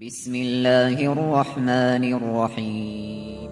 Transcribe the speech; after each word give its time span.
بسم 0.00 0.34
الله 0.34 1.12
الرحمن 1.12 2.04
الرحيم. 2.04 3.50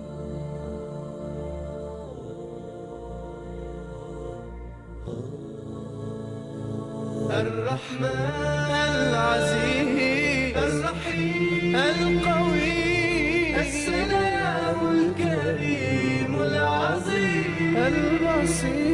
الرحمن 7.30 8.72
العزيز 8.92 10.56
الرحيم 10.56 11.76
القوي 11.76 13.61
السلام 13.61 14.80
الكريم 14.92 16.32
العظيم 16.42 17.76
البصير 17.76 18.93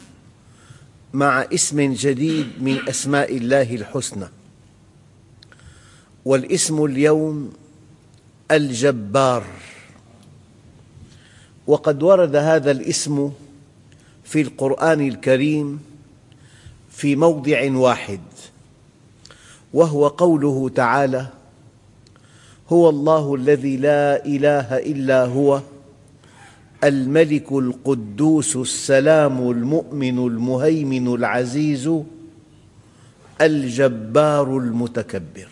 مع 1.13 1.41
اسم 1.53 1.93
جديد 1.93 2.47
من 2.61 2.89
أسماء 2.89 3.37
الله 3.37 3.75
الحسنى. 3.75 4.27
والاسم 6.25 6.85
اليوم 6.85 7.53
الجبار. 8.51 9.43
وقد 11.67 12.03
ورد 12.03 12.35
هذا 12.35 12.71
الاسم 12.71 13.31
في 14.23 14.41
القرآن 14.41 15.07
الكريم 15.07 15.79
في 16.91 17.15
موضع 17.15 17.71
واحد 17.71 18.19
وهو 19.73 20.07
قوله 20.07 20.69
تعالى 20.69 21.27
هو 22.69 22.89
الله 22.89 23.35
الذي 23.35 23.77
لا 23.77 24.25
إله 24.25 24.77
إلا 24.77 25.25
هو 25.25 25.61
الملك 26.83 27.51
القدوس 27.51 28.55
السلام 28.55 29.51
المؤمن 29.51 30.17
المهيمن 30.27 31.13
العزيز 31.15 31.91
الجبار 33.41 34.57
المتكبر. 34.57 35.47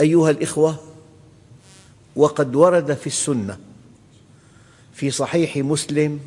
أيها 0.00 0.30
الإخوة 0.30 0.78
وقد 2.16 2.56
ورد 2.56 2.94
في 2.94 3.06
السنة 3.06 3.58
في 4.92 5.10
صحيح 5.10 5.56
مسلم 5.56 6.20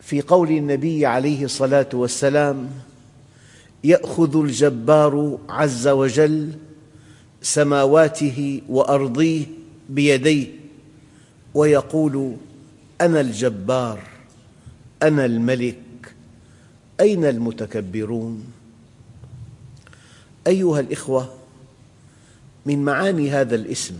في 0.00 0.20
قول 0.22 0.50
النبي 0.50 1.06
عليه 1.06 1.44
الصلاة 1.44 1.88
والسلام 1.92 2.70
يأخذ 3.84 4.36
الجبار 4.36 5.38
عز 5.48 5.88
وجل 5.88 6.52
سماواته 7.42 8.62
وأرضيه 8.68 9.44
بيديه 9.88 10.46
ويقول 11.54 12.36
أنا 13.00 13.20
الجبار 13.20 14.00
أنا 15.02 15.24
الملك 15.24 16.14
أين 17.00 17.24
المتكبرون؟ 17.24 18.52
أيها 20.46 20.80
الإخوة 20.80 21.34
من 22.66 22.84
معاني 22.84 23.30
هذا 23.30 23.54
الاسم 23.54 23.94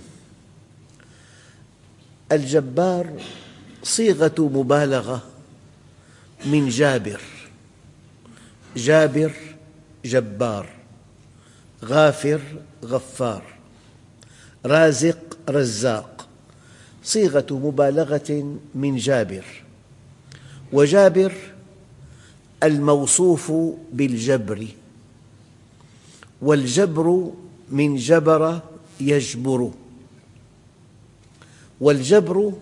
الجبار 2.32 3.20
صيغة 3.82 4.34
مبالغة 4.38 5.22
من 6.46 6.68
جابر 6.68 7.20
جابر 8.76 9.32
جبار 10.04 10.68
غافر 11.84 12.40
غفار 12.84 13.42
رازق 14.66 15.23
رزاق 15.50 16.28
صيغة 17.04 17.46
مبالغة 17.50 18.58
من 18.74 18.96
جابر. 18.96 19.44
وجابر 20.72 21.32
الموصوف 22.62 23.52
بالجبر 23.92 24.66
والجبر 26.42 27.30
من 27.70 27.96
جبر 27.96 28.60
يجبر. 29.00 29.70
والجبر 31.80 32.52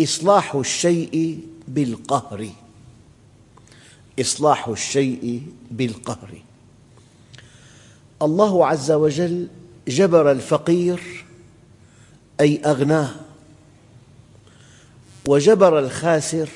إصلاح 0.00 0.54
الشيء 0.54 1.40
بالقهر 1.68 2.48
إصلاح 4.20 4.68
الشيء 4.68 5.42
بالقهر. 5.70 6.42
الله 8.22 8.66
عز 8.66 8.90
وجل 8.90 9.48
جبر 9.88 10.30
الفقير 10.30 11.23
أي 12.40 12.60
أغناه. 12.64 13.10
وجبر 15.28 15.78
الخاسر 15.78 16.48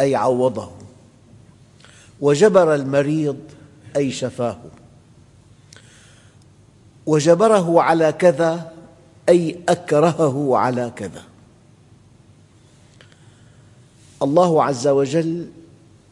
أي 0.00 0.14
عوضه. 0.14 0.70
وجبر 2.20 2.74
المريض 2.74 3.38
أي 3.96 4.12
شفاه. 4.12 4.58
وجبره 7.06 7.82
على 7.82 8.12
كذا 8.12 8.72
أي 9.28 9.58
أكرهه 9.68 10.56
على 10.56 10.92
كذا. 10.96 11.22
الله 14.22 14.64
عز 14.64 14.88
وجل 14.88 15.50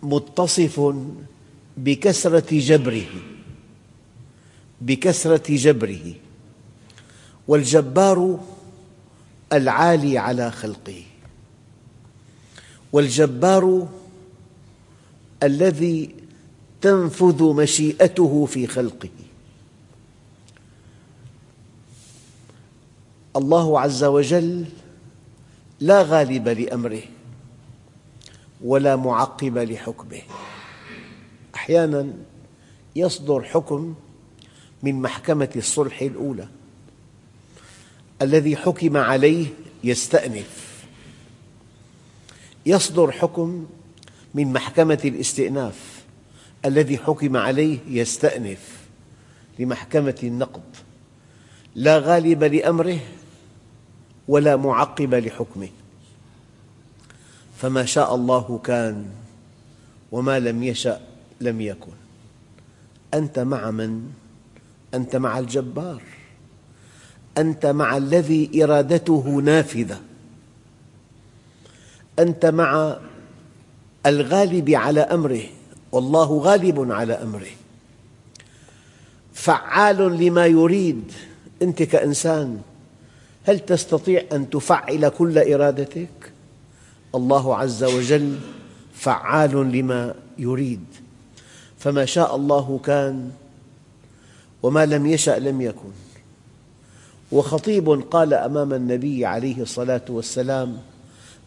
متصف 0.02 0.94
بكثرة 1.76 2.58
جبره 2.58 3.06
بكثرة 4.80 5.56
جبره. 5.56 6.23
والجبار 7.48 8.40
العالي 9.52 10.18
على 10.18 10.50
خلقه. 10.50 11.02
والجبار 12.92 13.88
الذي 15.42 16.14
تنفذ 16.80 17.42
مشيئته 17.42 18.46
في 18.46 18.66
خلقه. 18.66 19.08
الله 23.36 23.80
عز 23.80 24.04
وجل 24.04 24.64
لا 25.80 26.02
غالب 26.02 26.48
لأمره 26.48 27.02
ولا 28.64 28.96
معقب 28.96 29.58
لحكمه. 29.58 30.22
أحياناً 31.54 32.12
يصدر 32.96 33.42
حكم 33.42 33.94
من 34.82 35.02
محكمة 35.02 35.50
الصلح 35.56 36.00
الأولى. 36.02 36.48
الذي 38.22 38.56
حكم 38.56 38.96
عليه 38.96 39.46
يستأنف. 39.84 40.84
يصدر 42.66 43.12
حكم 43.12 43.66
من 44.34 44.52
محكمة 44.52 45.00
الاستئناف. 45.04 46.04
الذي 46.64 46.98
حكم 46.98 47.36
عليه 47.36 47.78
يستأنف 47.88 48.86
لمحكمة 49.58 50.18
النقض 50.22 50.62
لا 51.74 51.98
غالب 51.98 52.44
لأمره 52.44 52.98
ولا 54.28 54.56
معقب 54.56 55.14
لحكمه. 55.14 55.68
فما 57.56 57.84
شاء 57.84 58.14
الله 58.14 58.60
كان 58.64 59.06
وما 60.12 60.38
لم 60.40 60.62
يشأ 60.62 61.00
لم 61.40 61.60
يكن. 61.60 61.92
أنت 63.14 63.38
مع 63.38 63.70
من؟ 63.70 64.12
أنت 64.94 65.16
مع 65.16 65.38
الجبار. 65.38 66.02
أنت 67.38 67.66
مع 67.66 67.96
الذي 67.96 68.64
إرادته 68.64 69.40
نافذة. 69.44 70.00
أنت 72.18 72.46
مع 72.46 72.96
الغالب 74.06 74.70
على 74.70 75.00
أمره 75.00 75.42
والله 75.92 76.38
غالب 76.38 76.92
على 76.92 77.12
أمره. 77.12 77.50
فعال 79.34 79.96
لما 79.96 80.46
يريد. 80.46 81.12
أنت 81.62 81.82
كإنسان 81.82 82.60
هل 83.44 83.58
تستطيع 83.58 84.22
أن 84.32 84.50
تفعل 84.50 85.08
كل 85.08 85.38
إرادتك؟ 85.38 86.32
الله 87.14 87.56
عز 87.56 87.84
وجل 87.84 88.38
فعال 88.94 89.72
لما 89.72 90.14
يريد. 90.38 90.84
فما 91.78 92.04
شاء 92.04 92.36
الله 92.36 92.80
كان 92.84 93.30
وما 94.62 94.86
لم 94.86 95.06
يشأ 95.06 95.38
لم 95.38 95.60
يكن. 95.60 96.03
وخطيب 97.34 97.90
قال 97.90 98.34
أمام 98.34 98.72
النبي 98.74 99.26
عليه 99.26 99.62
الصلاة 99.62 100.06
والسلام 100.08 100.78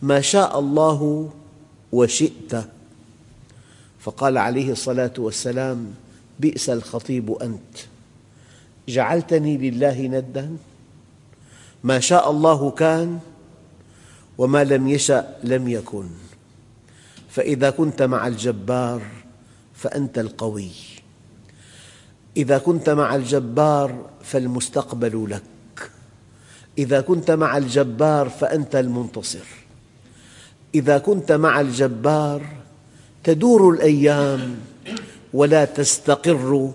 ما 0.01 0.21
شاء 0.21 0.59
الله 0.59 1.29
وشئت. 1.91 2.53
فقال 3.99 4.37
عليه 4.37 4.71
الصلاة 4.71 5.13
والسلام 5.17 5.93
بئس 6.39 6.69
الخطيب 6.69 7.31
أنت. 7.31 7.75
جعلتني 8.89 9.57
لله 9.57 10.01
ندا. 10.01 10.57
ما 11.83 11.99
شاء 11.99 12.31
الله 12.31 12.71
كان 12.71 13.19
وما 14.37 14.63
لم 14.63 14.87
يشأ 14.87 15.35
لم 15.43 15.67
يكن. 15.67 16.07
فإذا 17.29 17.69
كنت 17.69 18.01
مع 18.01 18.27
الجبار 18.27 19.01
فأنت 19.75 20.19
القوي. 20.19 20.71
إذا 22.37 22.57
كنت 22.57 22.89
مع 22.89 23.15
الجبار 23.15 24.05
فالمستقبل 24.23 25.27
لك. 25.31 25.56
إذا 26.77 27.01
كنت 27.01 27.31
مع 27.31 27.57
الجبار 27.57 28.29
فأنت 28.29 28.75
المنتصر. 28.75 29.45
إذا 30.75 30.97
كنت 30.97 31.31
مع 31.31 31.61
الجبار 31.61 32.41
تدور 33.23 33.73
الأيام 33.73 34.59
ولا 35.33 35.65
تستقر 35.65 36.71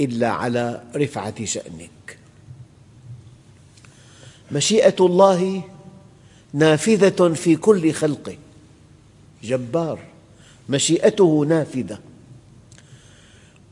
إلا 0.00 0.28
على 0.28 0.82
رفعة 0.96 1.44
شأنك. 1.44 2.18
مشيئة 4.52 4.96
الله 5.00 5.62
نافذة 6.52 7.34
في 7.34 7.56
كل 7.56 7.92
خلقه 7.92 8.36
جبار 9.42 9.98
مشيئته 10.68 11.46
نافذة. 11.48 11.98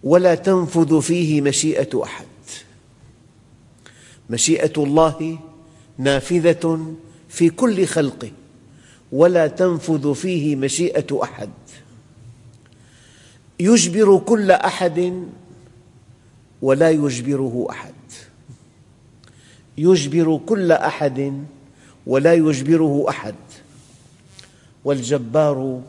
ولا 0.02 0.34
تنفذ 0.34 1.00
فيه 1.02 1.40
مشيئة 1.40 2.02
أحد. 2.02 2.26
مشيئة 4.30 4.72
الله 4.76 5.38
نافذة 5.98 6.94
في 7.28 7.50
كل 7.50 7.86
خلقه 7.86 8.30
ولا 9.12 9.46
تنفذ 9.46 10.14
فيه 10.14 10.56
مشيئة 10.56 11.22
أحد. 11.22 11.50
يجبر 13.60 14.18
كل 14.18 14.50
أحد 14.50 15.24
ولا 16.62 16.90
يجبره 16.90 17.66
أحد. 17.70 17.94
يجبر 19.78 20.40
كل 20.46 20.72
أحد 20.72 21.44
ولا 22.06 22.34
يجبره 22.34 23.04
أحد. 23.08 23.34
والجبار 24.84 25.82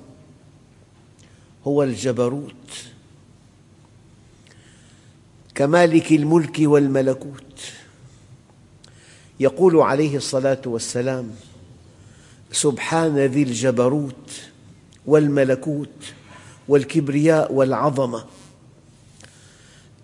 هو 1.67 1.83
الجبروت. 1.83 2.53
كمالك 5.55 6.11
الملك 6.11 6.57
والملكوت. 6.59 7.44
يقول 9.39 9.77
عليه 9.77 10.17
الصلاة 10.17 10.61
والسلام 10.65 11.31
سبحان 12.51 13.17
ذي 13.17 13.43
الجبروت 13.43 14.31
والملكوت 15.05 16.13
والكبرياء 16.67 17.53
والعظمة. 17.53 18.25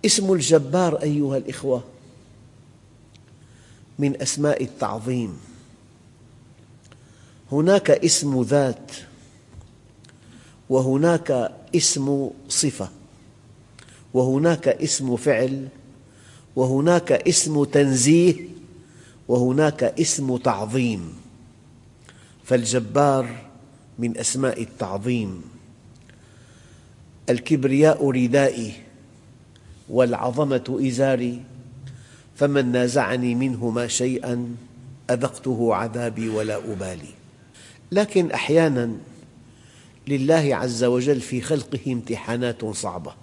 اسم 0.06 0.34
الجبار 0.34 1.02
أيها 1.02 1.38
الإخوة 1.38 1.84
من 4.00 4.22
أسماء 4.22 4.64
التعظيم. 4.64 5.38
هناك 7.52 7.92
اسم 7.92 8.42
ذات 8.42 8.92
وهناك 10.70 11.52
اسم 11.76 12.30
صفة 12.50 12.90
وهناك 14.14 14.68
اسم 14.68 15.16
فعل 15.16 15.68
وهناك 16.56 17.12
اسم 17.12 17.64
تنزيه 17.64 18.36
وهناك 19.28 19.84
اسم 19.84 20.38
تعظيم 20.38 21.14
فالجبار 22.44 23.36
من 24.00 24.18
أسماء 24.18 24.62
التعظيم. 24.62 25.42
الكبرياء 27.30 28.10
ردائي 28.10 28.74
والعظمة 29.90 30.80
إزاري 30.88 31.42
فمن 32.36 32.72
نازعني 32.72 33.36
منهما 33.36 33.88
شيئا 33.88 34.56
أذقته 35.10 35.76
عذابي 35.76 36.30
ولا 36.30 36.58
أبالي. 36.58 37.14
لكن 37.92 38.32
أحياناً 38.32 38.96
لله 40.08 40.56
عز 40.56 40.84
وجل 40.84 41.22
في 41.22 41.42
خلقه 41.42 41.80
امتحانات 41.88 42.66
صعبة. 42.66 43.14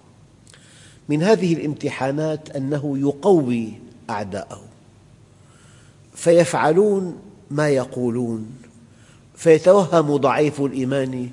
من 1.09 1.23
هذه 1.23 1.53
الامتحانات 1.53 2.55
أنه 2.55 2.97
يقوي 2.97 3.73
أعداءه. 4.09 4.68
فيفعلون 6.19 7.19
ما 7.51 7.69
يقولون 7.69 8.51
فيتوهم 9.35 10.15
ضعيف 10.17 10.61
الإيمان 10.61 11.29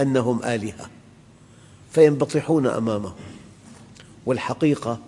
أنهم 0.00 0.44
آلهة 0.44 0.90
فينبطحون 1.92 2.66
أمامه 2.66 3.12
والحقيقة 4.26 4.98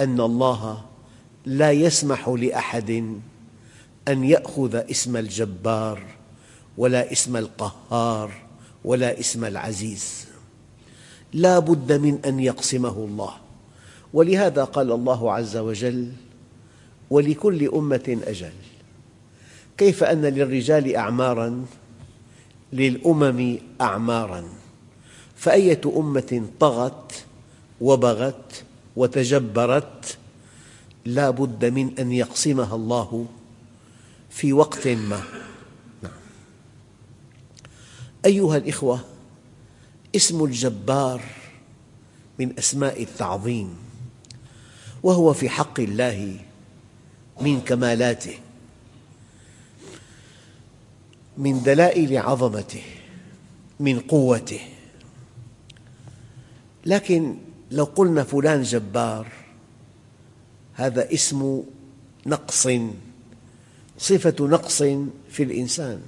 أن 0.00 0.20
الله 0.20 0.82
لا 1.46 1.70
يسمح 1.70 2.28
لأحد 2.28 2.90
أن 4.08 4.24
يأخذ 4.24 4.74
اسم 4.74 5.16
الجبار 5.16 6.02
ولا 6.78 7.12
اسم 7.12 7.36
القهار 7.36 8.32
ولا 8.84 9.20
اسم 9.20 9.44
العزيز. 9.44 10.26
لا 11.32 11.58
بد 11.58 11.92
من 11.92 12.18
أن 12.24 12.40
يقسمه 12.40 12.96
الله. 12.96 13.32
ولهذا 14.12 14.64
قال 14.64 14.92
الله 14.92 15.32
عز 15.32 15.56
وجل 15.56 16.12
ولكل 17.10 17.68
أمة 17.68 18.18
أجل. 18.26 18.52
كيف 19.78 20.04
أن 20.04 20.22
للرجال 20.22 20.96
أعماراً 20.96 21.64
للأمم 22.72 23.58
أعماراً؟ 23.80 24.44
فأية 25.36 25.80
أمة 25.96 26.46
طغت 26.60 27.24
وبغت 27.80 28.64
وتجبرت 28.96 30.18
لا 31.04 31.30
بد 31.30 31.64
من 31.64 31.98
أن 31.98 32.12
يقسمها 32.12 32.74
الله 32.76 33.26
في 34.30 34.52
وقت 34.52 34.88
ما. 34.88 35.22
نعم. 36.02 36.12
أيها 38.24 38.56
الإخوة 38.56 39.00
اسم 40.16 40.44
الجبار 40.44 41.22
من 42.38 42.58
أسماء 42.58 43.02
التعظيم 43.02 43.76
وهو 45.02 45.32
في 45.32 45.48
حق 45.48 45.80
الله 45.80 46.40
من 47.40 47.60
كمالاته 47.60 48.38
من 51.38 51.62
دلائل 51.62 52.18
عظمته 52.18 52.82
من 53.80 54.00
قوته. 54.00 54.60
لكن 56.86 57.36
لو 57.70 57.84
قلنا 57.84 58.24
فلان 58.24 58.62
جبار 58.62 59.28
هذا 60.74 61.12
اسم 61.12 61.62
نقص 62.26 62.68
صفة 63.98 64.46
نقص 64.46 64.82
في 65.30 65.42
الإنسان. 65.42 66.00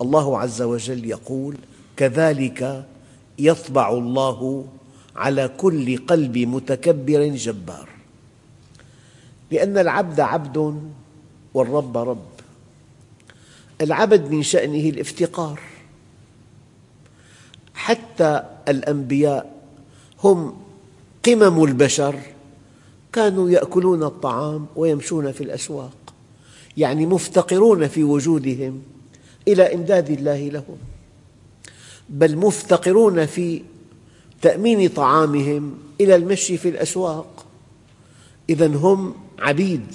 الله 0.00 0.38
عز 0.38 0.62
وجل 0.62 1.04
يقول 1.04 1.56
كذلك 1.96 2.86
يطبع 3.38 3.92
الله 3.92 4.68
على 5.16 5.48
كل 5.48 6.06
قلب 6.06 6.38
متكبر 6.38 7.28
جبار. 7.28 7.99
لأن 9.50 9.78
العبد 9.78 10.20
عبد 10.20 10.80
والرب 11.54 11.96
رب. 11.96 12.26
العبد 13.80 14.30
من 14.30 14.42
شأنه 14.42 14.88
الافتقار. 14.88 15.60
حتى 17.74 18.42
الأنبياء 18.68 19.62
هم 20.24 20.56
قمم 21.24 21.64
البشر 21.64 22.20
كانوا 23.12 23.50
يأكلون 23.50 24.02
الطعام 24.02 24.66
ويمشون 24.76 25.32
في 25.32 25.44
الأسواق 25.44 26.14
يعني 26.76 27.06
مفتقرون 27.06 27.88
في 27.88 28.04
وجودهم 28.04 28.82
إلى 29.48 29.74
إمداد 29.74 30.10
الله 30.10 30.48
لهم 30.48 30.76
بل 32.08 32.36
مفتقرون 32.36 33.26
في 33.26 33.62
تأمين 34.42 34.88
طعامهم 34.88 35.78
إلى 36.00 36.16
المشي 36.16 36.56
في 36.56 36.68
الأسواق. 36.68 37.46
إذا 38.50 38.66
هم 38.66 39.14
عبيد 39.40 39.94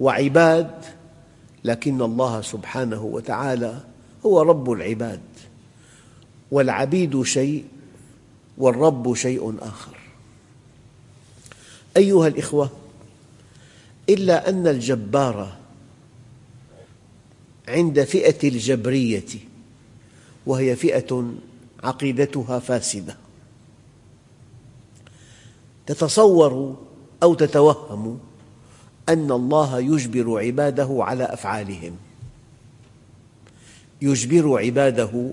وعباد 0.00 0.84
لكن 1.64 2.02
الله 2.02 2.40
سبحانه 2.40 3.02
وتعالى 3.02 3.80
هو 4.26 4.42
رب 4.42 4.70
العباد 4.70 5.20
والعبيد 6.50 7.22
شيء 7.22 7.64
والرب 8.58 9.14
شيء 9.14 9.56
آخر. 9.60 9.96
أيها 11.96 12.26
الإخوة 12.28 12.70
إلا 14.08 14.48
أن 14.48 14.66
الجبار 14.66 15.56
عند 17.68 18.04
فئة 18.04 18.48
الجبرية 18.48 19.28
وهي 20.46 20.76
فئة 20.76 21.34
عقيدتها 21.84 22.58
فاسدة. 22.58 23.16
تتصور 25.86 26.85
أو 27.22 27.34
تتوهم 27.34 28.18
أن 29.08 29.32
الله 29.32 29.80
يجبر 29.80 30.38
عباده 30.38 30.96
على 31.00 31.24
أفعالهم. 31.24 31.96
يجبر 34.02 34.58
عباده 34.58 35.30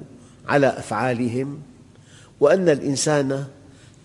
على 0.47 0.67
أفعالهم. 0.67 1.59
وأن 2.39 2.69
الإنسان 2.69 3.45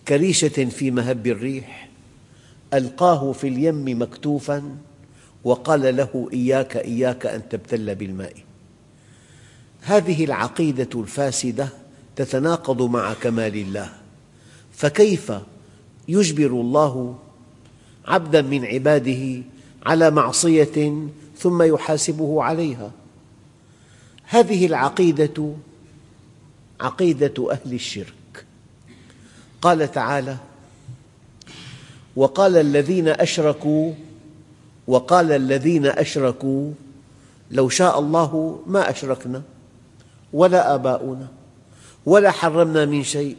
كريشة 0.09 0.65
في 0.65 0.91
مهب 0.91 1.27
الريح 1.27 1.89
ألقاه 2.75 3.33
في 3.33 3.49
اليم 3.49 4.03
مكتوفا 4.03 4.77
وقال 5.45 5.97
له 5.97 6.29
إياك 6.33 6.77
إياك 6.77 7.27
أن 7.27 7.49
تبتل 7.49 7.95
بالماء. 7.95 8.35
هذه 9.83 10.25
العقيدة 10.25 11.01
الفاسدة 11.01 11.69
تتناقض 12.17 12.83
مع 12.83 13.15
كمال 13.15 13.57
الله. 13.57 13.93
فكيف 14.73 15.33
يجبر 16.09 16.47
الله 16.47 17.19
عبدا 18.09 18.43
من 18.43 18.65
عباده 18.65 19.43
على 19.87 20.11
معصية 20.11 21.09
ثم 21.39 21.63
يحاسبه 21.63 22.43
عليها. 22.43 22.91
هذه 24.25 24.67
العقيدة 24.67 25.53
عقيدة 26.81 27.51
أهل 27.51 27.75
الشرك. 27.75 28.45
قال 29.63 29.93
تعالى 29.93 30.37
وقال 32.17 32.57
الذين 32.57 33.09
أشركوا 33.09 33.93
وقال 34.87 35.33
الذين 35.33 35.87
أشركوا 35.87 36.73
لو 37.51 37.69
شاء 37.69 37.99
الله 37.99 38.63
ما 38.67 38.91
أشركنا 38.91 39.43
ولا 40.33 40.75
آباؤنا 40.75 41.29
ولا 42.07 42.31
حرمنا 42.31 42.85
من 42.85 43.05
شيء. 43.05 43.37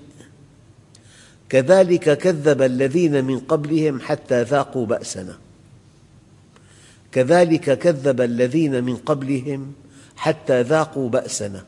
كذلك 1.49 2.17
كذب 2.17 2.61
الذين 2.61 3.25
من 3.25 3.39
قبلهم 3.39 3.99
حتى 3.99 4.43
ذاقوا 4.43 4.85
بأسنا. 4.85 5.37
كذلك 7.11 7.79
كذب 7.79 8.21
الذين 8.21 8.83
من 8.83 8.95
قبلهم 8.95 9.73
حتى 10.15 10.61
ذاقوا 10.61 11.09
بأسنا. 11.09 11.65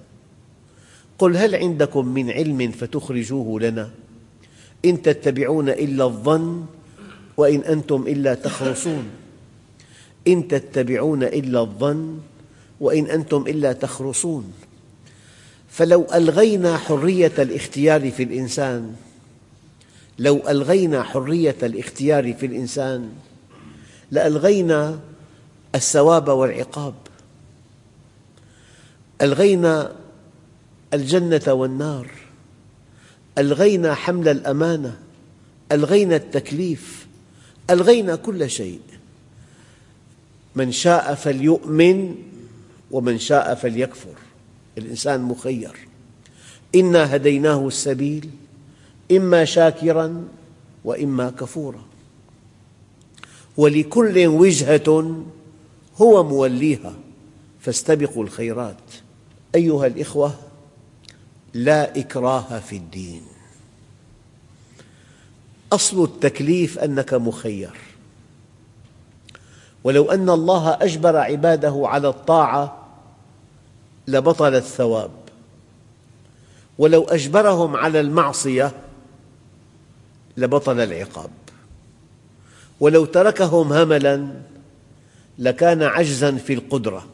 قل 1.19 1.37
هل 1.37 1.55
عندكم 1.55 2.07
من 2.07 2.31
علم 2.31 2.71
فتخرجوه 2.71 3.59
لنا؟ 3.59 3.89
إن 4.85 5.01
تتبعون 5.01 5.69
إلا 5.69 6.03
الظن 6.03 6.65
وإن 7.37 7.59
أنتم 7.59 8.07
إلا 8.07 8.33
تخرصون. 8.33 9.03
إن 10.27 10.47
تتبعون 10.47 11.23
إلا 11.23 11.59
الظن 11.61 12.19
وإن 12.79 13.05
أنتم 13.05 13.41
إلا 13.47 13.73
تخرصون. 13.73 14.53
فلو 15.69 16.05
ألغينا 16.13 16.77
حرية 16.77 17.33
الاختيار 17.39 18.11
في 18.11 18.23
الإنسان 18.23 18.95
لو 20.19 20.41
ألغينا 20.49 21.03
حرية 21.03 21.55
الاختيار 21.63 22.33
في 22.33 22.45
الإنسان 22.45 23.11
لألغينا 24.11 24.99
الثواب 25.75 26.27
والعقاب. 26.27 26.93
ألغينا 29.21 29.95
الجنة 30.93 31.53
والنار. 31.53 32.11
ألغينا 33.37 33.93
حمل 33.93 34.27
الأمانة. 34.27 34.99
ألغينا 35.71 36.15
التكليف. 36.15 37.07
ألغينا 37.69 38.15
كل 38.15 38.49
شيء. 38.49 38.81
من 40.55 40.71
شاء 40.71 41.15
فليؤمن 41.15 42.15
ومن 42.91 43.19
شاء 43.19 43.55
فليكفر. 43.55 44.15
الإنسان 44.77 45.21
مخير. 45.21 45.75
إنا 46.75 47.15
هديناه 47.15 47.67
السبيل. 47.67 48.29
إما 49.11 49.45
شاكرا 49.45 50.27
وإما 50.85 51.29
كفورا. 51.29 51.81
ولكل 53.57 54.27
وجهة 54.27 55.15
هو 55.97 56.23
موليها. 56.23 56.93
فاستبقوا 57.59 58.23
الخيرات. 58.23 58.75
أيها 59.55 59.87
الإخوة 59.87 60.35
لا 61.53 61.99
إكراه 61.99 62.59
في 62.59 62.75
الدين. 62.75 63.21
أصل 65.73 66.03
التكليف 66.03 66.79
أنك 66.79 67.13
مخير. 67.13 67.71
ولو 69.83 70.11
أن 70.11 70.29
الله 70.29 70.77
أجبر 70.81 71.17
عباده 71.17 71.81
على 71.85 72.09
الطاعة 72.09 72.87
لبطل 74.07 74.55
الثواب. 74.55 75.11
ولو 76.77 77.03
أجبرهم 77.03 77.75
على 77.75 77.99
المعصية 77.99 78.71
لبطل 80.37 80.79
العقاب. 80.79 81.29
ولو 82.79 83.05
تركهم 83.05 83.73
هملا 83.73 84.27
لكان 85.39 85.83
عجزا 85.83 86.35
في 86.35 86.53
القدرة. 86.53 87.05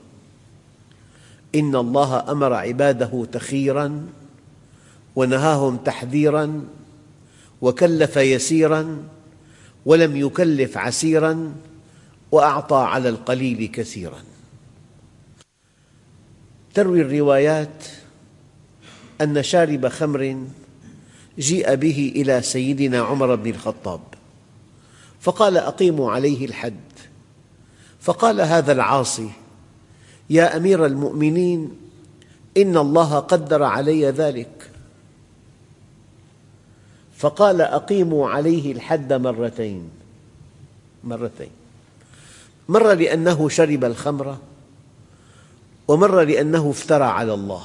إن 1.56 1.76
الله 1.76 2.32
أمر 2.32 2.54
عباده 2.54 3.26
تخيرا 3.32 4.08
ونهاهم 5.16 5.78
تحذيرا 5.78 6.64
وكلف 7.62 8.18
يسيرا 8.18 9.04
ولم 9.86 10.16
يكلف 10.16 10.78
عسيرا 10.78 11.56
وأعطى 12.32 12.76
على 12.76 13.10
القليل 13.10 13.70
كثيرا. 13.74 14.20
تروي 16.74 17.02
الروايات 17.02 17.84
أن 19.22 19.44
شارب 19.44 19.88
خمر 19.88 20.44
جيء 21.40 21.76
به 21.76 22.14
إلى 22.16 22.42
سيدنا 22.42 23.00
عمر 23.02 23.36
بن 23.36 23.50
الخطاب 23.50 24.02
فقال 25.22 25.58
أقيموا 25.58 26.12
عليه 26.12 26.46
الحد. 26.46 26.80
فقال 28.02 28.42
هذا 28.42 28.72
العاصي 28.72 29.30
يا 30.30 30.58
أمير 30.58 30.86
المؤمنين 30.86 31.72
إن 32.58 32.78
الله 32.78 33.20
قدر 33.20 33.64
علي 33.64 34.10
ذلك. 34.10 34.72
فقال 37.18 37.62
أقيموا 37.62 38.30
عليه 38.30 38.72
الحد 38.72 39.14
مرتين 39.14 39.90
مرتين. 41.04 41.52
مرة 42.70 42.94
لأنه 42.94 43.50
شرب 43.50 43.84
الخمر 43.84 44.38
ومرة 45.88 46.24
لأنه 46.24 46.70
افترى 46.70 47.04
على 47.04 47.34
الله. 47.34 47.64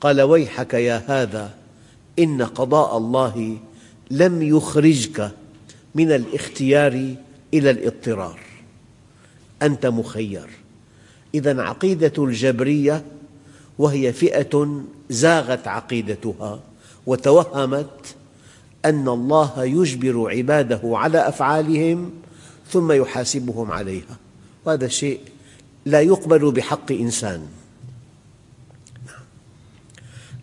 قال 0.00 0.22
ويحك 0.22 0.74
يا 0.74 1.04
هذا 1.06 1.54
إن 2.18 2.42
قضاء 2.42 2.96
الله 2.96 3.58
لم 4.10 4.42
يخرجك 4.42 5.30
من 5.94 6.12
الاختيار 6.12 7.14
إلى 7.54 7.70
الاضطرار. 7.70 8.40
أنت 9.62 9.86
مخير. 9.86 10.48
إذا 11.34 11.62
عقيدة 11.62 12.12
الجبرية 12.24 13.04
وهي 13.78 14.12
فئة 14.12 14.82
زاغت 15.10 15.68
عقيدتها 15.68 16.60
وتوهمت 17.06 18.14
أن 18.84 19.08
الله 19.08 19.64
يجبر 19.64 20.30
عباده 20.30 20.80
على 20.84 21.28
أفعالهم 21.28 22.10
ثم 22.70 22.92
يحاسبهم 22.92 23.70
عليها. 23.72 24.16
وهذا 24.64 24.86
الشيء 24.86 25.20
لا 25.86 26.00
يقبل 26.00 26.50
بحق 26.52 26.92
إنسان. 26.92 27.46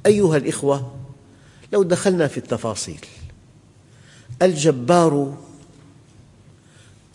أيها 0.05 0.37
الإخوة 0.37 0.91
لو 1.73 1.83
دخلنا 1.83 2.27
في 2.27 2.37
التفاصيل. 2.37 3.05
الجبار 4.41 5.37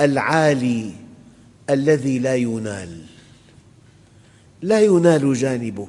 العالي 0.00 0.92
الذي 1.70 2.18
لا 2.18 2.34
ينال. 2.36 3.02
لا 4.62 4.80
ينال 4.80 5.34
جانبه. 5.34 5.88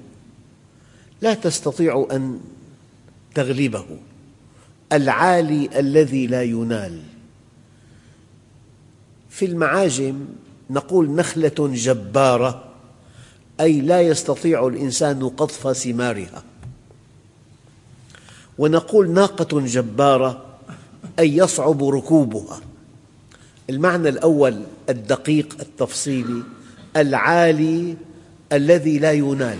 لا 1.21 1.33
تستطيع 1.33 2.07
أن 2.11 2.39
تغلبه. 3.35 3.85
العالي 4.93 5.79
الذي 5.79 6.27
لا 6.27 6.43
ينال. 6.43 7.01
في 9.29 9.45
المعاجم 9.45 10.25
نقول 10.69 11.11
نخلة 11.11 11.71
جبارة 11.73 12.63
أي 13.59 13.81
لا 13.81 14.01
يستطيع 14.01 14.67
الإنسان 14.67 15.29
قطف 15.29 15.77
ثمارها. 15.77 16.48
ونقول 18.59 19.11
ناقة 19.11 19.59
جبارة 19.59 20.45
أي 21.19 21.37
يصعب 21.37 21.83
ركوبها. 21.83 22.61
المعنى 23.69 24.09
الأول 24.09 24.61
الدقيق 24.89 25.57
التفصيلي 25.59 26.43
العالي 26.95 27.97
الذي 28.51 28.99
لا 28.99 29.11
ينال. 29.11 29.57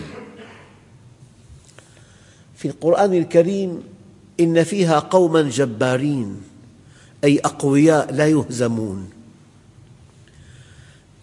في 2.55 2.67
القرآن 2.67 3.13
الكريم 3.13 3.83
إن 4.39 4.63
فيها 4.63 4.99
قوما 4.99 5.41
جبارين 5.41 6.41
أي 7.23 7.39
أقوياء 7.39 8.13
لا 8.13 8.27
يهزمون. 8.27 9.09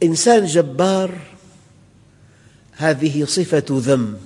إنسان 0.03 0.47
جبار 0.47 1.11
هذه 2.73 3.25
صفة 3.25 3.65
ذم. 3.71 4.17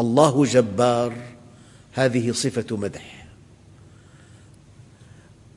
الله 0.00 0.44
جبار 0.44 1.35
هذه 1.96 2.32
صفة 2.32 2.76
مدح. 2.76 3.26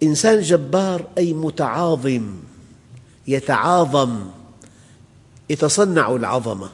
إنسان 0.04 0.42
جبار 0.42 1.08
أي 1.18 1.34
متعاظم 1.34 2.40
يتعاظم 3.28 4.30
يتصنع 5.50 6.16
العظمة. 6.16 6.70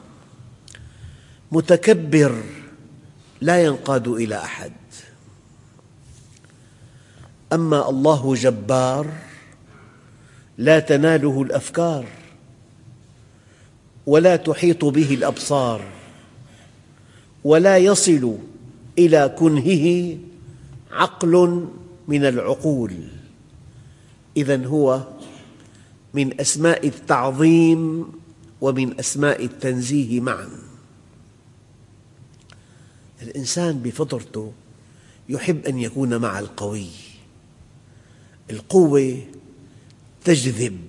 متكبر 1.52 2.44
لا 3.42 3.64
ينقاد 3.64 4.08
إلى 4.08 4.36
أحد. 4.36 4.72
أما 7.54 7.90
الله 7.90 8.36
جبار 8.36 9.08
لا 10.58 10.80
تناله 10.80 11.42
الأفكار 11.42 12.06
ولا 14.06 14.36
تحيط 14.36 14.86
به 14.86 15.14
الأبصار 15.14 15.82
ولا 17.44 17.78
يصل 17.78 18.38
إلى 19.00 19.36
كنهه 19.40 20.18
عقل 20.92 21.68
من 22.08 22.26
العقول. 22.26 22.94
إذا 24.38 24.66
هو 24.66 25.08
من 26.14 26.40
أسماء 26.42 26.88
التعظيم 26.88 28.06
ومن 28.62 29.00
أسماء 29.00 29.46
التنزيه 29.46 30.20
معا. 30.20 30.50
الإنسان 33.22 33.80
بفطرته 33.80 34.54
يحب 35.30 35.66
أن 35.66 35.80
يكون 35.80 36.18
مع 36.18 36.40
القوي. 36.40 36.88
القوة 38.52 39.18
تجذب 40.24 40.80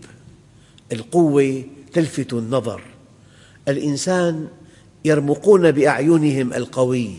القوة 0.93 1.65
تلفت 1.93 2.33
النظر. 2.33 2.83
الإنسان 3.69 4.49
يرمقون 5.05 5.71
بأعينهم 5.71 6.53
القوي. 6.53 7.17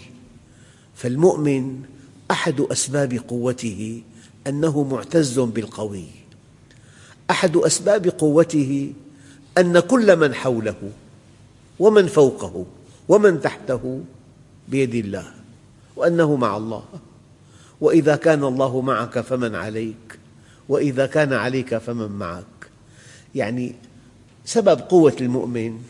فالمؤمن 0.97 1.81
أحد 2.31 2.61
أسباب 2.61 3.13
قوته 3.27 4.01
أنه 4.47 4.83
معتز 4.83 5.39
بالقوي. 5.39 6.05
أحد 7.31 7.57
أسباب 7.57 8.07
قوته 8.07 8.93
أن 9.57 9.79
كل 9.79 10.15
من 10.15 10.33
حوله 10.33 10.91
ومن 11.79 12.07
فوقه 12.07 12.65
ومن 13.09 13.41
تحته 13.41 14.01
بيد 14.67 14.95
الله 14.95 15.31
وأنه 15.95 16.35
مع 16.35 16.57
الله. 16.57 16.83
وإذا 17.81 18.15
كان 18.15 18.43
الله 18.43 18.81
معك 18.81 19.19
فمن 19.19 19.55
عليك 19.55 20.19
وإذا 20.69 21.05
كان 21.05 21.33
عليك 21.33 21.77
فمن 21.77 22.11
معك. 22.11 22.69
يعني 23.35 23.75
سبب 24.45 24.79
قوة 24.79 25.15
المؤمن 25.21 25.81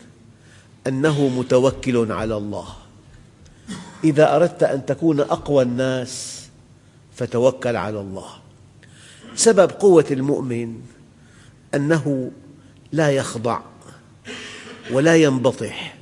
أنه 0.86 1.28
متوكل 1.28 2.12
على 2.12 2.36
الله. 2.36 2.87
إذا 4.04 4.36
أردت 4.36 4.62
أن 4.62 4.86
تكون 4.86 5.20
أقوى 5.20 5.62
الناس 5.62 6.42
فتوكل 7.14 7.76
على 7.76 8.00
الله. 8.00 8.28
سبب 9.34 9.70
قوة 9.70 10.04
المؤمن 10.10 10.80
أنه 11.74 12.30
لا 12.92 13.10
يخضع 13.10 13.60
ولا 14.90 15.16
ينبطح 15.16 15.96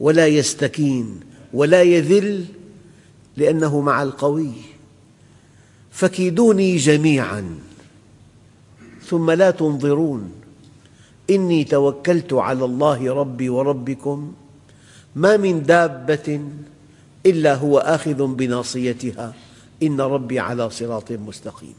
ولا 0.00 0.26
يستكين 0.26 1.20
ولا 1.52 1.82
يذل 1.82 2.44
لأنه 3.36 3.80
مع 3.80 4.02
القوي. 4.02 4.52
فكيدوني 5.90 6.76
جميعا 6.76 7.58
ثم 9.04 9.30
لا 9.30 9.50
تنظرون. 9.50 10.32
إني 11.30 11.64
توكلت 11.64 12.32
على 12.32 12.64
الله 12.64 13.14
ربي 13.14 13.48
وربكم 13.48 14.32
ما 15.16 15.36
من 15.36 15.62
دابة 15.62 16.40
إلا 17.26 17.54
هو 17.54 17.78
آخذ 17.78 18.26
بناصيتها. 18.26 19.34
إن 19.82 20.00
ربي 20.00 20.38
على 20.38 20.70
صراط 20.70 21.12
مستقيم. 21.12 21.74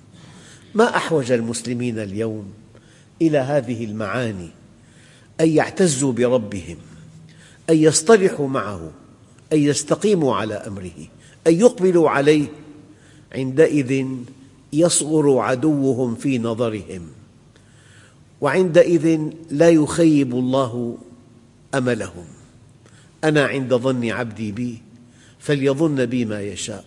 ما 0.75 0.95
أحوج 0.95 1.31
المسلمين 1.31 1.99
اليوم 1.99 2.45
إلى 3.21 3.37
هذه 3.37 3.85
المعاني؟ 3.85 4.49
أن 5.41 5.49
يعتزوا 5.49 6.13
بربهم 6.13 6.77
أن 7.69 7.77
يصطلحوا 7.77 8.47
معه 8.47 8.91
أن 9.53 9.59
يستقيموا 9.59 10.35
على 10.35 10.53
أمره 10.53 11.07
أن 11.47 11.53
يقبلوا 11.53 12.09
عليه. 12.09 12.47
عندئذ 13.35 14.05
يصغر 14.73 15.37
عدوهم 15.39 16.15
في 16.15 16.39
نظرهم 16.39 17.01
وعندئذ 18.41 19.19
لا 19.51 19.69
يخيب 19.69 20.33
الله 20.33 20.97
أملهم. 21.75 22.25
أنا 23.23 23.45
عند 23.45 23.73
ظن 23.73 24.09
عبدي 24.09 24.51
بي 24.51 24.81
فليظن 25.41 26.05
بي 26.05 26.25
ما 26.25 26.41
يشاء. 26.41 26.85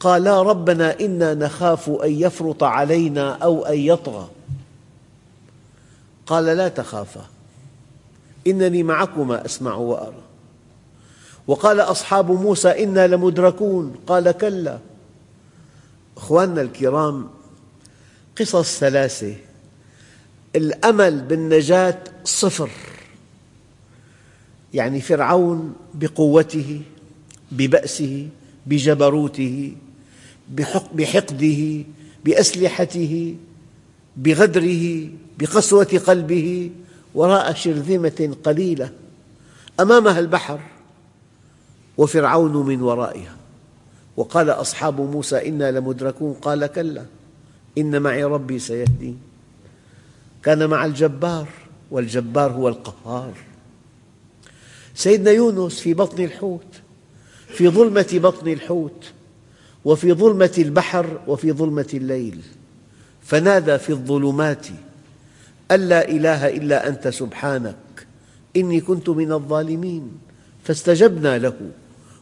قالا 0.00 0.42
ربنا 0.42 1.00
إنا 1.00 1.34
نخاف 1.34 1.90
أن 1.90 2.12
يفرط 2.12 2.62
علينا 2.62 3.32
أو 3.32 3.64
أن 3.64 3.78
يطغى. 3.78 4.28
قال 6.26 6.44
لا 6.44 6.68
تخافا 6.68 7.26
إنني 8.46 8.82
معكما 8.82 9.44
أسمع 9.44 9.74
وأرى. 9.74 10.22
وقال 11.46 11.80
أصحاب 11.80 12.30
موسى 12.30 12.84
إنا 12.84 13.06
لمدركون. 13.06 13.96
قال 14.06 14.30
كلا. 14.30 14.78
أخواننا 16.16 16.62
الكرام 16.62 17.30
قصص 18.38 18.78
ثلاثة. 18.78 19.34
الأمل 20.56 21.20
بالنجاة 21.20 21.98
صفر. 22.24 22.70
يعني 24.74 25.00
فرعون 25.00 25.74
بقوته 25.94 26.82
ببأسه 27.52 28.28
بجبروته 28.66 29.72
بحقده 30.94 31.84
بأسلحته 32.24 33.34
بغدره 34.16 35.08
بقسوة 35.38 36.02
قلبه 36.06 36.70
وراء 37.14 37.54
شرذمة 37.54 38.36
قليلة 38.44 38.90
أمامها 39.80 40.18
البحر 40.20 40.60
وفرعون 41.98 42.66
من 42.66 42.82
ورائها. 42.82 43.36
وقال 44.16 44.50
أصحاب 44.50 45.00
موسى 45.00 45.48
إنا 45.48 45.70
لمدركون 45.70 46.32
قال 46.32 46.66
كلا 46.66 47.04
إن 47.78 48.02
معي 48.02 48.24
ربي 48.24 48.58
سيهدين 48.58 49.18
كان 50.42 50.70
مع 50.70 50.84
الجبار 50.84 51.48
والجبار 51.90 52.52
هو 52.52 52.68
القهار. 52.68 53.34
سيدنا 54.94 55.30
يونس 55.30 55.80
في 55.80 55.94
بطن 55.94 56.24
الحوت 56.24 56.80
في 57.54 57.68
ظلمة 57.68 58.06
بطن 58.12 58.48
الحوت 58.48 59.12
وفي 59.84 60.12
ظلمة 60.12 60.54
البحر 60.58 61.20
وفي 61.26 61.52
ظلمة 61.52 61.88
الليل. 61.94 62.40
فنادى 63.22 63.78
في 63.78 63.90
الظلمات 63.90 64.66
أن 65.70 65.80
لا 65.80 66.08
إله 66.08 66.48
إلا 66.48 66.88
أنت 66.88 67.08
سبحانك 67.08 68.06
إني 68.56 68.80
كنت 68.80 69.08
من 69.08 69.32
الظالمين. 69.32 70.10
فاستجبنا 70.64 71.38
له 71.38 71.70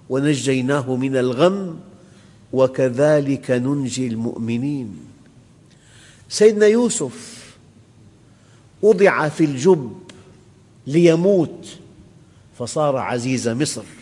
ونجيناه 0.09 0.97
من 0.97 1.17
الغم 1.17 1.81
وكذلك 2.53 3.51
ننجي 3.51 4.07
المؤمنين. 4.07 4.97
سيدنا 6.29 6.67
يوسف 6.67 7.43
وضع 8.83 9.29
في 9.29 9.45
الجب 9.45 9.93
ليموت 10.87 11.67
فصار 12.59 12.97
عزيز 12.97 13.49
مصر. 13.49 14.02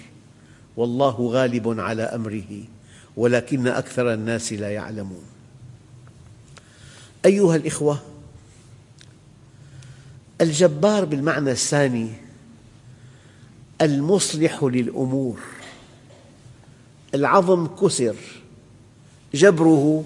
والله 0.80 1.28
غالب 1.32 1.80
على 1.80 2.02
أمره 2.02 2.64
ولكن 3.16 3.66
أكثر 3.66 4.14
الناس 4.14 4.52
لا 4.52 4.70
يعلمون. 4.70 5.24
أيها 7.24 7.56
الإخوة 7.56 8.02
الجبار 10.40 11.04
بالمعنى 11.04 11.50
الثاني 11.50 12.08
المصلح 13.80 14.62
للأمور. 14.64 15.40
العظم 17.14 17.66
كسر 17.66 18.16
جبره 19.34 20.04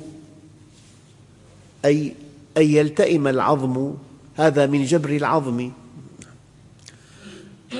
أي 1.84 2.14
أن 2.56 2.62
يلتئم 2.62 3.28
العظم 3.28 3.94
هذا 4.36 4.66
من 4.66 4.84
جبر 4.84 5.10
العظم. 5.10 5.70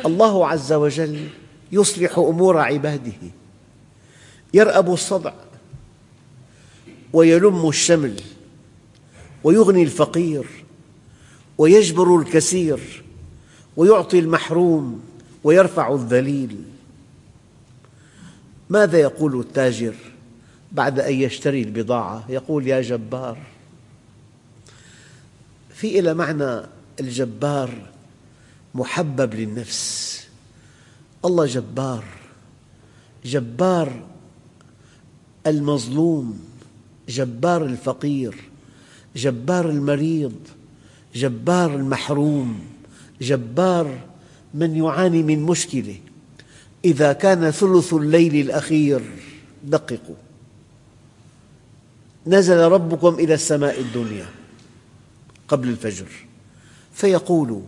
الله 0.07 0.49
عز 0.49 0.73
وجل 0.73 1.29
يصلح 1.75 2.19
أمور 2.19 2.59
عباده. 2.59 3.13
يرأب 4.55 4.93
الصدع 4.93 5.33
ويلم 7.13 7.69
الشمل 7.69 8.21
ويغني 9.45 9.83
الفقير 9.83 10.47
ويجبر 11.59 12.19
الكثير 12.21 13.05
ويعطي 13.77 14.19
المحروم 14.19 15.03
ويرفع 15.45 15.95
الذليل. 15.95 16.65
ماذا 18.71 18.99
يقول 18.99 19.41
التاجر 19.41 19.95
بعد 20.73 21.01
أن 21.01 21.15
يشتري 21.15 21.63
البضاعة؟ 21.63 22.25
يقول 22.29 22.67
يا 22.67 22.81
جبار 22.81 23.39
في 25.75 25.99
إلى 25.99 26.15
معنى 26.15 26.67
الجبار 27.01 27.71
محبب 28.75 29.35
للنفس. 29.35 30.24
الله 31.25 31.47
جبار 31.47 32.05
جبار 33.25 34.03
المظلوم 35.47 36.39
جبار 37.09 37.65
الفقير 37.65 38.35
جبار 39.17 39.71
المريض 39.71 40.35
جبار 41.15 41.75
المحروم 41.75 42.61
جبار 43.21 43.99
من 44.55 44.77
يعاني 44.77 45.23
من 45.23 45.43
مشكلة. 45.43 45.97
إذا 46.85 47.13
كان 47.13 47.51
ثلث 47.51 47.95
الليل 47.95 48.37
الأخير 48.37 49.03
دققوا. 49.65 50.15
نزل 52.27 52.59
ربكم 52.59 53.15
إلى 53.15 53.35
السماء 53.35 53.81
الدنيا 53.81 54.27
قبل 55.49 55.69
الفجر 55.69 56.09
فيقول 56.93 57.63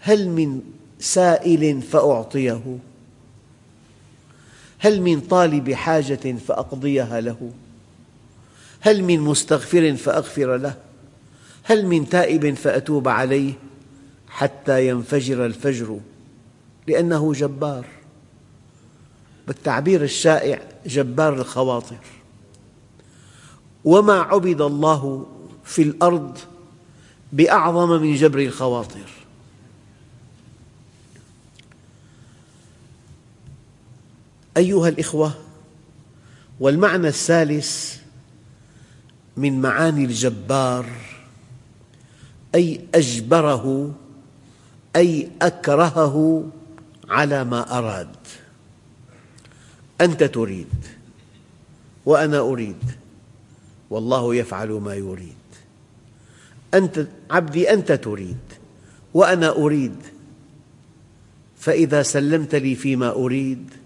هل 0.00 0.28
من 0.28 0.62
سائل 1.00 1.82
فأعطيه. 1.82 2.78
هل 4.78 5.00
من 5.02 5.20
طالب 5.20 5.72
حاجة 5.72 6.36
فأقضيها 6.46 7.20
له؟ 7.20 7.50
هل 8.80 9.04
من 9.04 9.20
مستغفر 9.20 9.96
فأغفر 9.96 10.56
له؟ 10.56 10.74
هل 11.62 11.86
من 11.86 12.08
تائب 12.08 12.54
فأتوب 12.54 13.08
عليه 13.08 13.52
حتى 14.28 14.88
ينفجر 14.88 15.46
الفجر؟ 15.46 16.00
لأنه 16.86 17.32
جبار. 17.32 17.86
بالتعبير 19.46 20.02
الشائع 20.02 20.62
جبار 20.86 21.34
الخواطر. 21.34 21.96
وما 23.84 24.20
عبد 24.20 24.60
الله 24.60 25.26
في 25.64 25.82
الأرض 25.82 26.38
بأعظم 27.32 28.02
من 28.02 28.14
جبر 28.14 28.38
الخواطر. 28.38 29.17
أيها 34.58 34.88
الإخوة 34.88 35.34
والمعنى 36.60 37.08
الثالث 37.08 37.98
من 39.36 39.60
معاني 39.60 40.04
الجبار 40.04 40.86
أي 42.54 42.80
أجبره 42.94 43.94
أي 44.96 45.30
أكرهه 45.42 46.44
على 47.08 47.44
ما 47.44 47.78
أراد. 47.78 48.16
أنت 50.00 50.24
تريد 50.24 50.74
وأنا 52.06 52.38
أريد 52.38 52.82
والله 53.90 54.34
يفعل 54.34 54.68
ما 54.68 54.94
يريد. 54.94 55.34
أنت 56.74 57.06
عبدي 57.30 57.72
أنت 57.72 57.92
تريد 57.92 58.38
وأنا 59.14 59.50
أريد 59.50 59.96
فإذا 61.58 62.02
سلمت 62.02 62.54
لي 62.54 62.74
فيما 62.74 63.10
أريد 63.10 63.77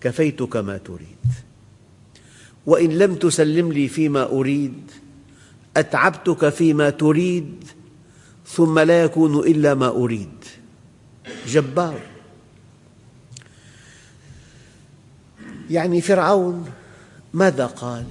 كفيتك 0.00 0.56
ما 0.56 0.76
تريد. 0.76 1.16
وإن 2.66 2.98
لم 2.98 3.14
تسلم 3.14 3.72
لي 3.72 3.88
فيما 3.88 4.22
أريد 4.22 4.90
أتعبتك 5.76 6.48
فيما 6.48 6.90
تريد 6.90 7.64
ثم 8.46 8.78
لا 8.78 9.02
يكون 9.02 9.38
إلا 9.38 9.74
ما 9.74 9.88
أريد. 9.88 10.44
جبار. 11.46 12.00
يعني 15.70 16.00
فرعون 16.00 16.70
ماذا 17.34 17.66
قال؟ 17.66 18.04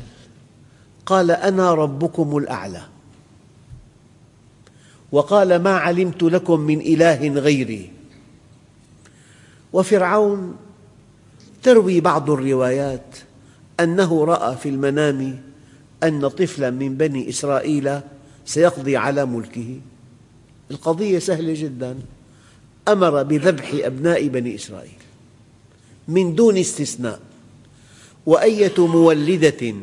قال 1.05 1.31
أنا 1.31 1.73
ربكم 1.73 2.37
الأعلى. 2.37 2.81
وقال 5.11 5.63
ما 5.63 5.77
علمت 5.77 6.23
لكم 6.23 6.59
من 6.59 6.79
إله 6.81 7.29
غيري. 7.29 7.91
وفرعون 9.73 10.55
تروي 11.65 11.99
بعض 11.99 12.29
الروايات 12.29 13.15
أنه 13.79 14.25
رأى 14.25 14.55
في 14.55 14.69
المنام 14.69 15.41
أن 16.03 16.27
طفلا 16.27 16.69
من 16.69 16.97
بني 16.97 17.29
إسرائيل 17.29 17.99
سيقضي 18.45 18.97
على 18.97 19.25
ملكه. 19.25 19.79
القضية 20.71 21.19
سهلة 21.19 21.53
جدا. 21.57 21.97
أمر 22.87 23.23
بذبح 23.23 23.71
أبناء 23.73 24.27
بني 24.27 24.55
إسرائيل 24.55 25.01
من 26.07 26.35
دون 26.35 26.57
استثناء. 26.57 27.19
وأية 28.25 28.87
مولدة 28.87 29.73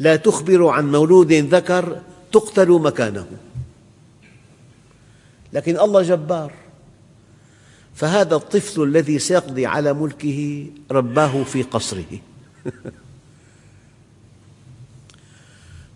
لا 0.00 0.16
تخبر 0.16 0.66
عن 0.66 0.92
مولود 0.92 1.32
ذكر 1.32 2.00
تقتل 2.32 2.70
مكانه. 2.70 3.26
لكن 5.52 5.80
الله 5.80 6.02
جبار. 6.02 6.52
فهذا 7.94 8.36
الطفل 8.36 8.82
الذي 8.82 9.18
سيقضي 9.18 9.66
على 9.66 9.92
ملكه 9.92 10.66
رباه 10.90 11.44
في 11.44 11.62
قصره. 11.62 12.20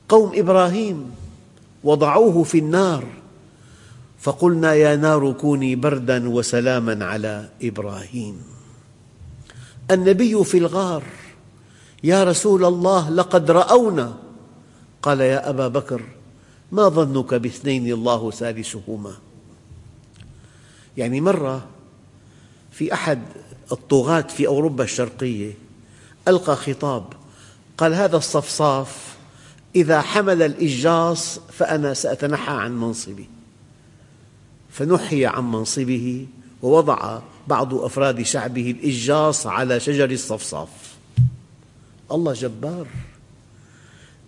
قوم 0.09 0.33
إبراهيم 0.35 1.11
وضعوه 1.85 2.43
في 2.43 2.59
النار 2.59 3.05
فقلنا 4.19 4.75
يا 4.75 4.97
نار 4.97 5.33
كوني 5.33 5.77
بردا 5.77 6.29
وسلاما 6.29 7.05
على 7.05 7.49
إبراهيم. 7.63 8.43
النبي 9.91 10.45
في 10.45 10.59
الغار 10.59 11.03
يا 12.05 12.25
رسول 12.25 12.65
الله 12.65 13.11
لقد 13.11 13.51
رأونا. 13.51 14.17
قال 15.03 15.21
يا 15.21 15.51
أبا 15.51 15.69
بكر 15.69 16.03
ما 16.73 16.89
ظنك 16.89 17.35
باثنين 17.35 17.93
الله 17.93 18.31
ثالثهما؟ 18.31 19.15
يعني 20.97 21.21
مرة 21.21 21.67
في 22.79 22.93
أحد 22.95 23.23
الطغاة 23.73 24.21
في 24.21 24.47
أوروبا 24.47 24.85
الشرقية 24.85 25.53
ألقى 26.29 26.57
خطاب 26.57 27.05
قال 27.79 27.95
هذا 27.95 28.17
الصفصاف 28.17 29.17
إذا 29.77 30.01
حمل 30.01 30.43
الإجاص 30.43 31.41
فأنا 31.53 31.95
سأتنحى 31.95 32.53
عن 32.53 32.81
منصبي. 32.81 33.29
فنحي 34.71 35.27
عن 35.27 35.53
منصبه 35.53 36.27
ووضع 36.63 37.21
بعض 37.49 37.75
أفراد 37.75 38.23
شعبه 38.23 38.71
الإجاص 38.71 39.47
على 39.47 39.81
شجر 39.81 40.11
الصفصاف. 40.11 40.69
الله 42.13 42.33
جبار. 42.33 42.87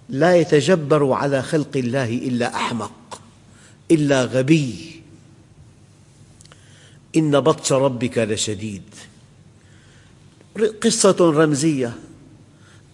لا 0.09 0.37
يتجبر 0.37 1.13
على 1.13 1.43
خلق 1.43 1.77
الله 1.77 2.15
إلا 2.15 2.55
أحمق 2.57 3.21
إلا 3.91 4.25
غبي. 4.25 4.98
إن 7.17 7.41
بطش 7.41 7.73
ربك 7.73 8.19
لشديد. 8.19 8.83
قصة 10.83 11.17
رمزية. 11.21 11.93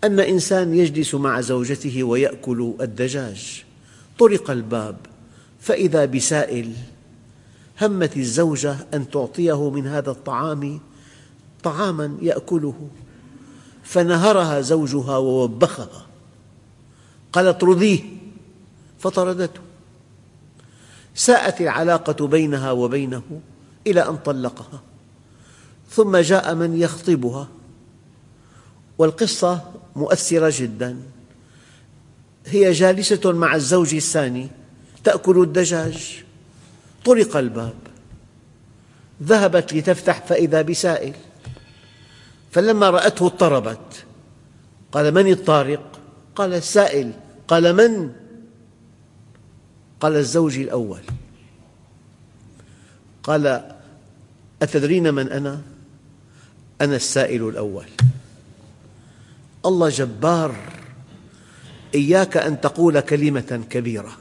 أن 0.05 0.21
إنسان 0.21 0.75
يجلس 0.75 1.15
مع 1.15 1.41
زوجته 1.41 2.05
ويأكل 2.05 2.75
الدجاج. 2.81 3.65
طرق 4.19 4.51
الباب. 4.51 4.97
فإذا 5.61 6.05
بسائل 6.05 6.73
همت 7.83 8.17
الزوجة 8.17 8.77
أن 8.95 9.11
تعطيه 9.11 9.71
من 9.71 9.87
هذا 9.87 10.11
الطعام 10.11 10.81
طعاما 11.63 12.19
يأكله. 12.23 12.89
فنهرها 13.83 14.61
زوجها 14.61 15.17
ووبخها. 15.17 16.07
قال 17.33 17.47
اطرديه 17.47 18.01
فطردته. 18.99 19.61
ساءت 21.15 21.61
العلاقة 21.61 22.27
بينها 22.27 22.73
وبينه. 22.73 23.23
إلى 23.87 24.09
أن 24.09 24.17
طلقها 24.17 24.83
ثم 25.91 26.17
جاء 26.17 26.55
من 26.55 26.81
يخطبها. 26.81 27.49
والقصة 28.99 29.73
مؤثرة 29.97 30.53
جدا. 30.57 30.97
هي 32.47 32.73
جالسة 32.73 33.33
مع 33.33 33.55
الزوج 33.55 33.95
الثاني 33.95 34.49
تأكل 35.05 35.43
الدجاج. 35.43 36.25
طرق 37.05 37.37
الباب. 37.37 37.75
ذهبت 39.23 39.75
لتفتح 39.75 40.27
فإذا 40.27 40.63
بسائل. 40.63 41.15
فلما 42.53 42.91
رأته 42.91 43.27
اضطربت. 43.27 44.05
قال 44.93 45.15
من 45.15 45.33
الطارق؟ 45.33 46.01
قال 46.37 46.55
السائل. 46.55 47.13
قال 47.49 47.77
من؟ 47.77 48.13
قال 50.01 50.17
الزوج 50.17 50.59
الأول. 50.59 51.01
قال 53.23 53.74
أتدرين 54.63 55.15
من 55.15 55.33
أنا؟ 55.33 55.61
أنا 56.81 56.97
السائل 56.97 57.49
الأول. 57.49 57.87
الله 59.67 59.89
جبار 59.89 60.55
إياك 61.95 62.37
أن 62.37 62.61
تقول 62.61 63.01
كلمة 63.01 63.65
كبيرة. 63.71 64.17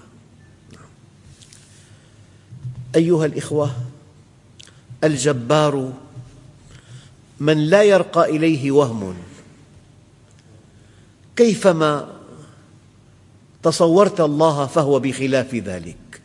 أيها 2.95 3.25
الإخوة 3.25 3.75
الجبار 5.03 5.93
من 7.39 7.57
لا 7.57 7.83
يرقى 7.83 8.29
إليه 8.29 8.71
وهم. 8.71 9.15
كيفما 11.35 12.13
تصورت 13.63 14.21
الله 14.21 14.65
فهو 14.65 14.99
بخلاف 14.99 15.55
ذلك؟ 15.55 16.21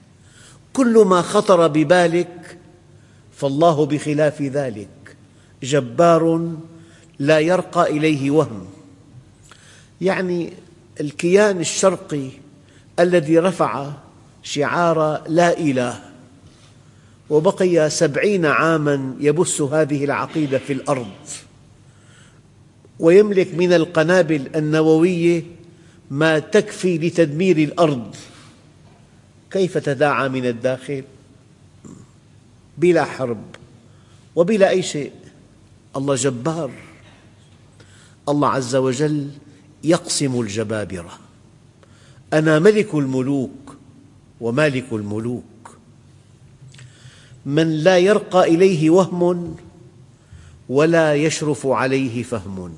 كل 0.72 1.04
ما 1.06 1.22
خطر 1.22 1.66
ببالك 1.66 2.57
فالله 3.38 3.86
بخلاف 3.86 4.42
ذلك. 4.42 5.16
جبار 5.62 6.52
لا 7.18 7.38
يرقى 7.38 7.90
إليه 7.90 8.30
وهم. 8.30 8.66
يعني 10.00 10.52
الكيان 11.00 11.60
الشرقي 11.60 12.28
الذي 12.98 13.38
رفع 13.38 13.90
شعار 14.42 15.22
لا 15.28 15.58
إله 15.58 16.00
وبقي 17.30 17.90
سبعين 17.90 18.46
عاما 18.46 19.14
يبث 19.20 19.60
هذه 19.60 20.04
العقيدة 20.04 20.58
في 20.58 20.72
الأرض 20.72 21.26
ويملك 22.98 23.54
من 23.54 23.72
القنابل 23.72 24.50
النووية 24.56 25.42
ما 26.10 26.38
تكفي 26.38 26.98
لتدمير 26.98 27.58
الأرض. 27.58 28.14
كيف 29.50 29.78
تداعى 29.78 30.28
من 30.28 30.46
الداخل؟ 30.46 31.04
بلا 32.78 33.04
حرب 33.04 33.42
وبلا 34.36 34.70
أي 34.70 34.82
شيء. 34.82 35.12
الله 35.96 36.14
جبار. 36.14 36.70
الله 38.28 38.48
عز 38.48 38.76
وجل 38.76 39.30
يقسم 39.84 40.40
الجبابرة. 40.40 41.18
أنا 42.32 42.58
ملك 42.58 42.94
الملوك 42.94 43.76
ومالك 44.40 44.86
الملوك. 44.92 45.44
من 47.46 47.70
لا 47.70 47.98
يرقى 47.98 48.44
إليه 48.44 48.90
وهم 48.90 49.56
ولا 50.68 51.14
يشرف 51.14 51.66
عليه 51.66 52.22
فهم. 52.22 52.74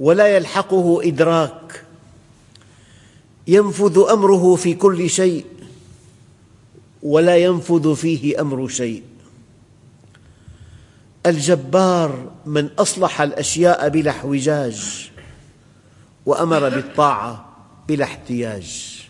ولا 0.00 0.36
يلحقه 0.36 1.00
إدراك. 1.02 1.84
ينفذ 3.48 3.98
أمره 4.10 4.56
في 4.56 4.74
كل 4.74 5.10
شيء. 5.10 5.44
ولا 7.04 7.36
ينفذ 7.36 7.94
فيه 7.94 8.40
أمر 8.40 8.68
شيء. 8.68 9.02
الجبار 11.26 12.30
من 12.46 12.68
أصلح 12.78 13.20
الأشياء 13.20 13.88
بلا 13.88 14.10
احوجاج 14.10 15.10
وأمر 16.26 16.68
بالطاعة 16.68 17.56
بلا 17.88 18.04
احتياج. 18.04 19.00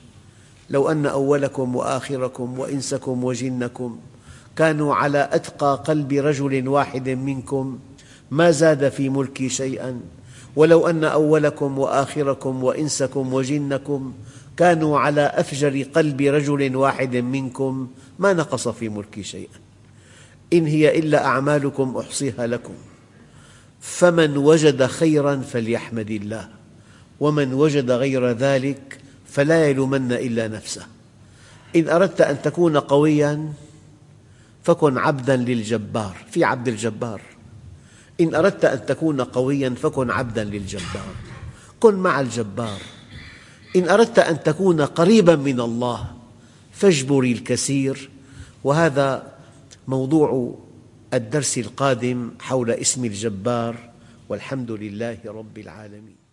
لو 0.70 0.90
أن 0.90 1.07
أولكم 1.07 1.76
وآخركم 1.76 2.59
وإنسكم 2.59 3.24
وجنكم 3.24 3.98
كانوا 4.57 4.94
على 4.94 5.28
أتقى 5.33 5.83
قلب 5.87 6.12
رجل 6.12 6.68
واحد 6.68 7.09
منكم 7.09 7.78
ما 8.30 8.50
زاد 8.50 8.88
في 8.88 9.09
ملكي 9.09 9.48
شيئا. 9.48 10.00
ولو 10.57 10.87
أن 10.87 11.04
أولكم 11.04 11.78
وآخركم 11.78 12.64
وإنسكم 12.64 13.35
وجنكم 13.35 14.12
كانوا 14.57 14.99
على 14.99 15.21
أفجر 15.21 15.83
قلب 15.95 16.21
رجل 16.21 16.77
واحد 16.77 17.17
منكم 17.17 17.88
ما 18.19 18.33
نقص 18.33 18.69
في 18.69 18.88
ملكي 18.88 19.23
شيئا. 19.23 19.59
إن 20.53 20.67
هي 20.67 20.99
إلا 20.99 21.25
أعمالكم 21.27 21.97
أحصيها 21.97 22.47
لكم. 22.47 22.75
فمن 23.81 24.37
وجد 24.37 24.87
خيرا 24.87 25.37
فليحمد 25.37 26.11
الله 26.11 26.49
ومن 27.21 27.53
وجد 27.53 27.90
غير 27.90 28.31
ذلك 28.31 29.01
فلا 29.27 29.69
يلومن 29.69 30.12
إلا 30.12 30.49
نفسه. 30.49 30.87
إن 31.77 31.88
أردت 31.88 32.21
أن 32.21 32.43
تكون 32.43 32.77
قوياً 32.77 33.53
فكن 34.62 34.99
عبداً 34.99 35.37
للجبار. 35.37 36.17
في 36.31 36.45
عبد 36.45 36.69
الجبار. 36.69 37.21
إن 38.21 38.35
أردت 38.35 38.64
أن 38.64 38.87
تكون 38.87 39.21
قوياً 39.21 39.71
فكن 39.71 40.11
عبداً 40.11 40.45
للجبار. 40.45 41.14
كن 41.81 41.95
مع 41.95 42.21
الجبار. 42.21 42.81
إن 43.76 43.88
أردت 43.88 44.18
أن 44.18 44.42
تكون 44.42 44.80
قريباً 44.80 45.37
من 45.37 45.60
الله 45.60 46.10
فاجبر 46.72 47.22
الكثير. 47.22 48.10
وهذا 48.64 49.34
موضوع 49.88 50.58
الدرس 51.14 51.58
القادم 51.58 52.30
حول 52.40 52.70
اسم 52.70 53.04
الجبار 53.04 53.76
والحمد 54.28 54.70
لله 54.70 55.18
رب 55.26 55.58
العالمين. 55.58 56.23